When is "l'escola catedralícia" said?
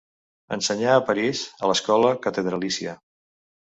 1.73-3.01